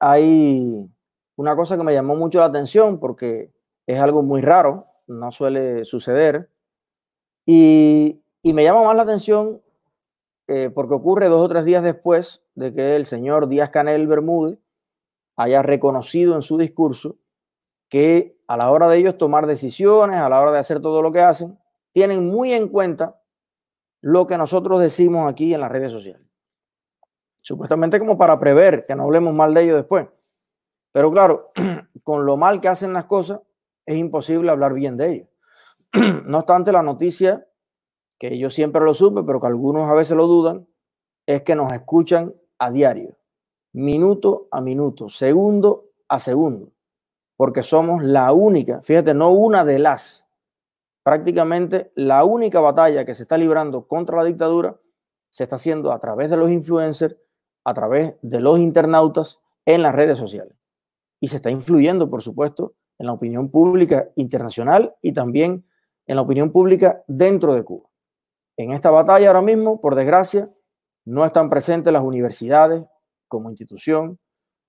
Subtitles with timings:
[0.00, 0.90] hay
[1.36, 3.52] una cosa que me llamó mucho la atención porque
[3.86, 6.50] es algo muy raro, no suele suceder.
[7.46, 9.60] Y, me llama más la atención
[10.48, 14.58] eh, porque ocurre dos o tres días después de que el señor Díaz Canel Bermúdez
[15.36, 17.16] haya reconocido en su discurso
[17.88, 21.12] que a la hora de ellos tomar decisiones, a la hora de hacer todo lo
[21.12, 21.58] que hacen,
[21.92, 23.20] tienen muy en cuenta
[24.00, 26.29] lo que nosotros decimos aquí en las redes sociales.
[27.42, 30.08] Supuestamente como para prever que no hablemos mal de ellos después.
[30.92, 31.52] Pero claro,
[32.04, 33.40] con lo mal que hacen las cosas,
[33.86, 35.28] es imposible hablar bien de ellos.
[36.24, 37.46] No obstante, la noticia,
[38.18, 40.68] que yo siempre lo supe, pero que algunos a veces lo dudan,
[41.26, 43.16] es que nos escuchan a diario,
[43.72, 46.72] minuto a minuto, segundo a segundo,
[47.36, 50.26] porque somos la única, fíjate, no una de las,
[51.02, 54.78] prácticamente la única batalla que se está librando contra la dictadura
[55.30, 57.16] se está haciendo a través de los influencers,
[57.64, 60.54] a través de los internautas en las redes sociales.
[61.20, 65.64] Y se está influyendo, por supuesto, en la opinión pública internacional y también
[66.06, 67.88] en la opinión pública dentro de Cuba.
[68.56, 70.50] En esta batalla ahora mismo, por desgracia,
[71.06, 72.84] no están presentes las universidades
[73.26, 74.18] como institución,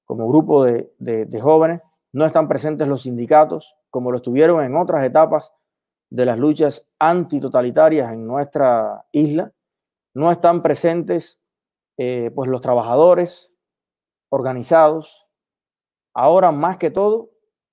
[0.05, 1.81] como grupo de, jóvenes,
[2.13, 5.51] no están presentes los sindicatos como lo estuvieron en otras etapas
[6.09, 9.51] de las luchas antitotalitarias en nuestra isla,
[10.13, 11.40] no están presentes
[12.03, 13.53] eh, pues los trabajadores
[14.29, 15.27] organizados.
[16.15, 17.29] Ahora más que todo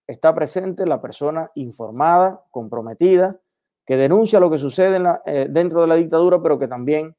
[0.07, 3.41] está presente la persona informada, comprometida,
[3.87, 7.17] que denuncia lo que sucede eh, dentro de la dictadura, pero que también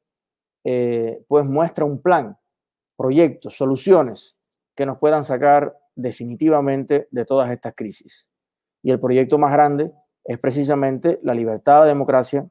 [0.62, 2.38] eh, pues muestra un plan,
[2.96, 4.36] proyectos, soluciones
[4.76, 8.28] que nos puedan sacar definitivamente de todas estas crisis.
[8.84, 12.48] Y el proyecto más grande es precisamente la libertad, la democracia,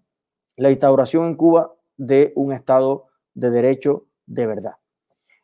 [0.57, 4.75] la instauración en Cuba de un Estado de derecho de verdad.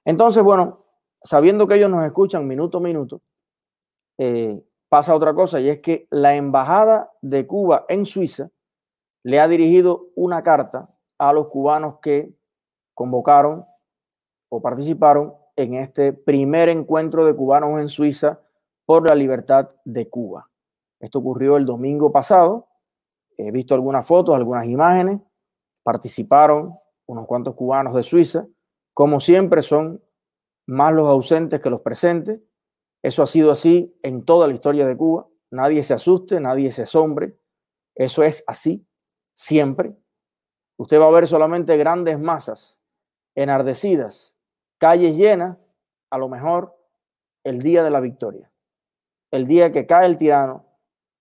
[0.06, 0.86] Entonces, bueno,
[1.24, 3.22] sabiendo que ellos nos escuchan minuto a minuto,
[4.18, 8.52] eh, pasa otra cosa y es que la Embajada de Cuba en Suiza
[9.24, 12.32] le ha dirigido una carta a los cubanos que
[12.94, 13.66] convocaron
[14.50, 18.40] o participaron en este primer encuentro de cubanos en Suiza
[18.86, 20.50] por la libertad de Cuba.
[21.00, 22.68] Esto ocurrió el domingo pasado.
[23.38, 25.20] He visto algunas fotos, algunas imágenes.
[25.82, 28.46] Participaron unos cuantos cubanos de Suiza
[28.96, 30.02] como siempre, son
[30.66, 32.40] más los ausentes que los presentes.
[33.04, 35.28] Eso ha sido así en toda la historia de Cuba.
[35.52, 37.38] Nadie se asuste, nadie se asombre.
[37.94, 38.88] Eso es así,
[39.36, 39.94] siempre.
[40.78, 42.78] Usted va a ver solamente grandes masas
[43.36, 44.34] enardecidas,
[44.78, 45.58] calles llenas,
[46.10, 46.74] a lo mejor
[47.44, 48.50] el día de la victoria,
[49.30, 50.66] el día que cae el tirano,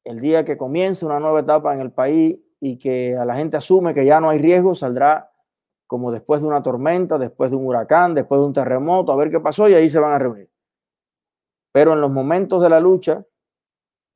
[0.04, 3.56] el día que comienza una nueva etapa en el país y que a la gente
[3.56, 5.33] asume que ya no hay riesgo, saldrá
[5.94, 9.30] como después de una tormenta, después de un huracán, después de un terremoto, a ver
[9.30, 10.50] qué pasó y ahí se van a reunir.
[11.70, 13.24] Pero en los momentos de la lucha,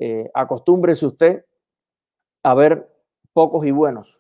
[0.00, 1.44] eh, acostúmbrese usted
[2.43, 2.93] a ver
[3.33, 4.19] pocos y buenos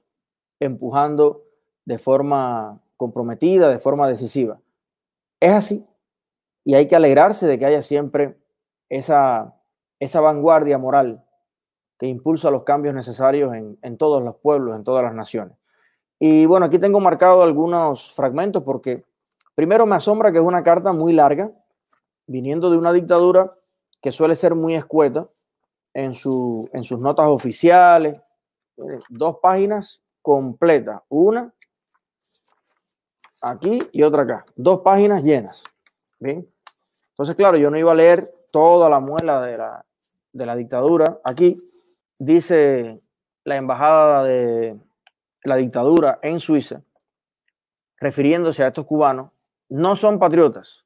[0.60, 1.46] empujando
[1.84, 4.60] de forma comprometida, de forma decisiva.
[5.40, 5.84] Es así.
[6.64, 8.38] Y hay que alegrarse de que haya siempre
[8.88, 9.60] esa,
[9.98, 11.24] esa vanguardia moral
[11.98, 15.57] que impulsa los cambios necesarios en todos los pueblos, en todas las naciones.
[16.18, 19.04] Y bueno, aquí tengo marcado algunos fragmentos porque
[19.54, 21.50] primero me asombra que es una carta muy larga,
[22.26, 23.54] viniendo de una dictadura
[24.00, 25.28] que suele ser muy escueta
[25.94, 28.20] en, su, en sus notas oficiales.
[29.08, 31.52] Dos páginas completas, una
[33.40, 35.64] aquí y otra acá, dos páginas llenas.
[36.20, 36.48] Bien,
[37.10, 39.84] entonces, claro, yo no iba a leer toda la muela de la,
[40.32, 41.18] de la dictadura.
[41.24, 41.56] Aquí
[42.18, 43.00] dice
[43.42, 44.78] la embajada de,
[45.44, 46.82] la dictadura en Suiza,
[47.98, 49.30] refiriéndose a estos cubanos,
[49.68, 50.84] no son patriotas,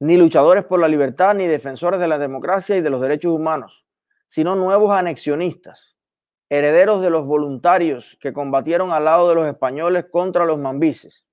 [0.00, 3.86] ni luchadores por la libertad, ni defensores de la democracia y de los derechos humanos,
[4.26, 5.96] sino nuevos anexionistas,
[6.48, 11.24] herederos de los voluntarios que combatieron al lado de los españoles contra los mambises,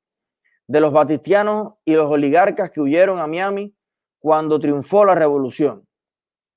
[0.68, 3.76] de los batistianos y los oligarcas que huyeron a Miami
[4.20, 5.88] cuando triunfó la revolución,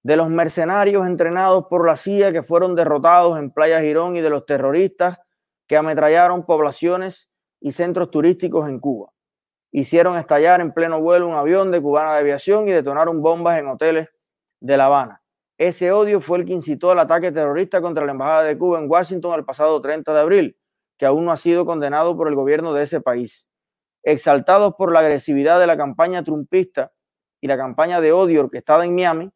[0.02, 4.30] de los mercenarios entrenados por la CIA que fueron derrotados en Playa Girón y de
[4.30, 5.18] los terroristas
[5.66, 7.28] que ametrallaron poblaciones
[7.60, 9.10] y centros turísticos en Cuba.
[9.72, 13.66] Hicieron estallar en pleno vuelo un avión de cubana de aviación y detonaron bombas en
[13.68, 14.08] hoteles
[14.60, 15.22] de La Habana.
[15.58, 18.90] Ese odio fue el que incitó el ataque terrorista contra la Embajada de Cuba en
[18.90, 20.58] Washington el pasado 30 de abril,
[20.98, 23.48] que aún no ha sido condenado por el gobierno de ese país.
[24.02, 26.92] Exaltados por la agresividad de la campaña trumpista
[27.40, 29.32] y la campaña de odio orquestada en Miami,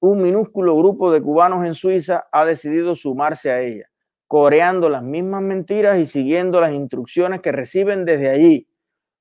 [0.00, 3.91] un minúsculo grupo de cubanos en Suiza ha decidido sumarse a ella
[4.32, 8.66] coreando las mismas mentiras y siguiendo las instrucciones que reciben desde allí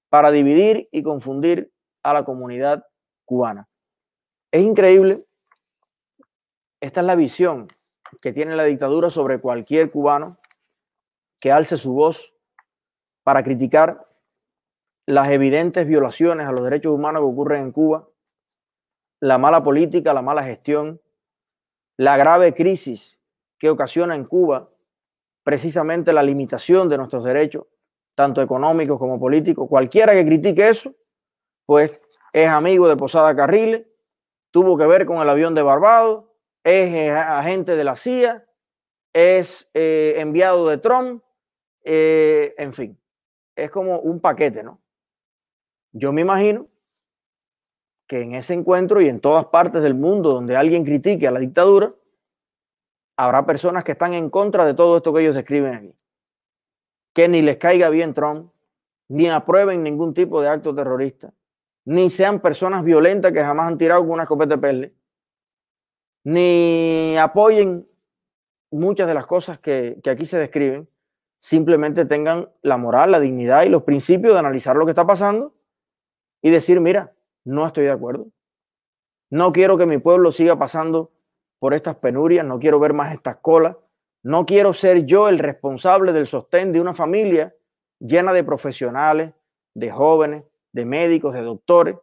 [0.07, 2.85] para dividir y confundir a la comunidad
[3.25, 3.67] cubana.
[4.51, 5.25] Es increíble.
[6.79, 7.67] Esta es la visión
[8.21, 10.39] que tiene la dictadura sobre cualquier cubano
[11.41, 12.33] que alce su voz
[13.23, 14.05] para criticar
[15.05, 18.07] las evidentes violaciones a los derechos humanos que ocurren en Cuba,
[19.19, 21.01] la mala política, la mala gestión,
[21.97, 23.19] la grave crisis
[23.59, 24.70] que ocasiona en Cuba
[25.43, 27.65] precisamente la limitación de nuestros derechos,
[28.15, 29.67] tanto económicos como políticos.
[29.69, 30.93] Cualquiera que critique eso,
[31.65, 32.01] pues
[32.33, 33.85] es amigo de Posada Carriles,
[34.51, 36.25] tuvo que ver con el avión de Barbados,
[36.63, 38.45] es eh, agente de la CIA,
[39.13, 41.23] es eh, enviado de Trump,
[41.83, 42.99] eh, en fin,
[43.55, 44.81] es como un paquete, ¿no?
[45.94, 46.67] Yo me imagino
[48.07, 51.39] que en ese encuentro y en todas partes del mundo donde alguien critique a la
[51.39, 51.94] dictadura,
[53.21, 55.95] habrá personas que están en contra de todo esto que ellos describen aquí.
[57.13, 58.51] Que ni les caiga bien Trump,
[59.09, 61.31] ni aprueben ningún tipo de acto terrorista,
[61.85, 64.95] ni sean personas violentas que jamás han tirado con una escopeta de pele,
[66.23, 67.88] ni apoyen
[68.71, 70.88] muchas de las cosas que, que aquí se describen,
[71.38, 75.53] simplemente tengan la moral, la dignidad y los principios de analizar lo que está pasando
[76.41, 77.13] y decir, mira,
[77.44, 78.29] no estoy de acuerdo.
[79.29, 81.12] No quiero que mi pueblo siga pasando
[81.61, 83.77] por estas penurias, no quiero ver más estas colas,
[84.23, 87.55] no quiero ser yo el responsable del sostén de una familia
[87.99, 89.35] llena de profesionales,
[89.75, 91.97] de jóvenes, de médicos, de doctores,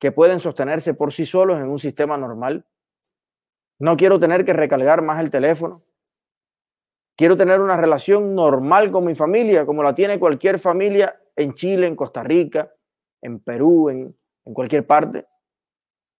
[0.00, 2.64] que pueden sostenerse por sí solos en un sistema normal.
[3.78, 5.82] No quiero tener que recargar más el teléfono.
[7.18, 11.86] Quiero tener una relación normal con mi familia, como la tiene cualquier familia en Chile,
[11.86, 12.72] en Costa Rica,
[13.20, 14.16] en Perú, en,
[14.46, 15.26] en cualquier parte.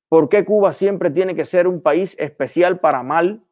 [0.08, 3.44] ¿Por qué Cuba siempre tiene que ser un país especial para mal?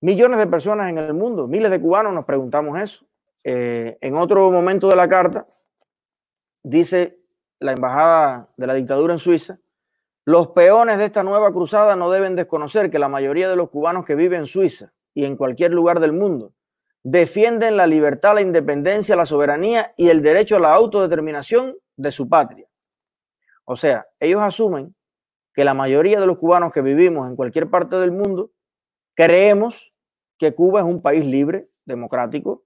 [0.00, 3.06] Millones de personas en el mundo, miles de cubanos nos preguntamos eso.
[3.42, 5.46] Eh, en otro momento de la carta,
[6.62, 7.18] dice
[7.58, 9.58] la embajada de la dictadura en Suiza,
[10.24, 14.04] los peones de esta nueva cruzada no deben desconocer que la mayoría de los cubanos
[14.04, 16.54] que viven en Suiza y en cualquier lugar del mundo
[17.02, 22.28] defienden la libertad, la independencia, la soberanía y el derecho a la autodeterminación de su
[22.28, 22.66] patria.
[23.64, 24.94] O sea, ellos asumen
[25.52, 28.50] que la mayoría de los cubanos que vivimos en cualquier parte del mundo
[29.14, 29.92] creemos
[30.38, 32.64] que Cuba es un país libre, democrático,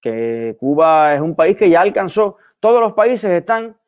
[0.00, 3.78] que Cuba es un país que ya alcanzó, todos los países están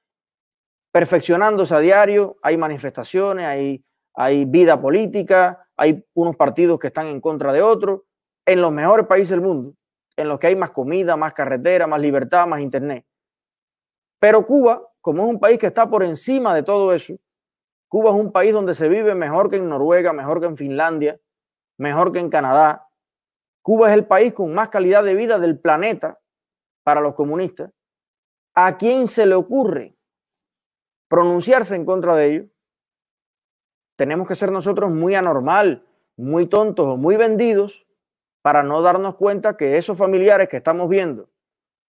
[0.93, 7.21] perfeccionándose a diario, hay manifestaciones, hay, hay vida política, hay unos partidos que están en
[7.21, 8.03] contra de otros,
[8.47, 9.75] en los mejores países del mundo,
[10.17, 13.05] en los que hay más comida, más carretera, más libertad, más internet.
[14.19, 17.15] Pero Cuba como es un país que está por encima de todo eso,
[17.87, 21.21] Cuba es un país donde se vive mejor que en Noruega, mejor que en Finlandia,
[21.79, 22.89] mejor que en Canadá.
[23.63, 26.19] Cuba es el país con más calidad de vida del planeta
[26.83, 27.71] para los comunistas.
[28.57, 29.97] ¿A quién se le ocurre
[31.07, 32.47] pronunciarse en contra de ellos?
[33.95, 35.87] Tenemos que ser nosotros muy anormal,
[36.17, 37.87] muy tontos o muy vendidos
[38.43, 41.31] para no darnos cuenta que esos familiares que estamos viendo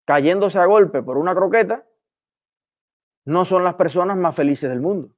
[0.03, 1.85] cayéndose a golpe por una croqueta
[3.25, 5.13] no son las personas más felices del mundo.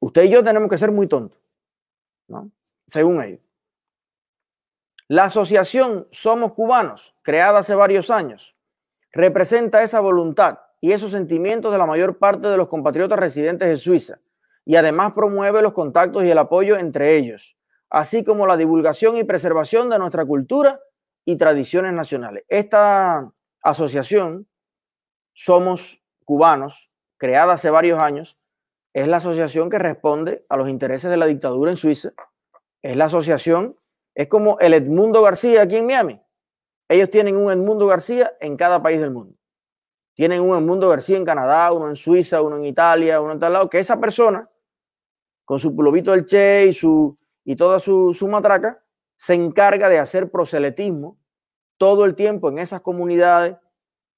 [0.00, 1.40] Usted y yo tenemos que ser muy tontos,
[2.28, 2.50] ¿no?
[2.86, 3.40] Según ellos.
[5.08, 8.54] La asociación Somos Cubanos, creada hace varios años,
[9.10, 13.78] representa esa voluntad y esos sentimientos de la mayor parte de los compatriotas residentes en
[13.78, 14.20] Suiza
[14.64, 17.56] y además promueve los contactos y el apoyo entre ellos,
[17.88, 20.78] así como la divulgación y preservación de nuestra cultura
[21.24, 22.44] y tradiciones nacionales.
[22.48, 23.32] Esta
[23.62, 24.46] asociación,
[25.32, 26.87] Somos Cubanos,
[27.18, 28.36] creada hace varios años,
[28.94, 32.12] es la asociación que responde a los intereses de la dictadura en Suiza.
[32.82, 33.76] Es la asociación,
[34.14, 36.20] es como el Edmundo García aquí en Miami.
[36.88, 39.36] Ellos tienen un Edmundo García en cada país del mundo.
[40.14, 43.52] Tienen un Edmundo García en Canadá, uno en Suiza, uno en Italia, uno en tal
[43.52, 44.50] lado, que esa persona,
[45.44, 48.82] con su pulovito del Che y, su, y toda su, su matraca,
[49.16, 51.18] se encarga de hacer proselitismo
[51.76, 53.56] todo el tiempo en esas comunidades,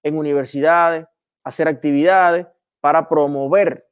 [0.02, 1.06] en universidades,
[1.44, 2.46] hacer actividades,
[2.80, 3.86] para promover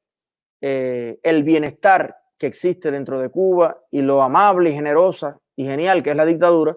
[0.61, 6.03] eh, el bienestar que existe dentro de Cuba y lo amable y generosa y genial
[6.03, 6.77] que es la dictadura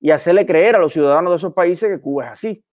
[0.00, 2.64] y hacerle creer a los ciudadanos de esos países que Cuba es así.